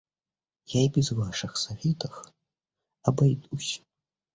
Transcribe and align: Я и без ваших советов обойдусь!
Я 0.73 0.83
и 0.85 0.89
без 0.89 1.11
ваших 1.11 1.55
советов 1.57 2.23
обойдусь! 3.03 3.83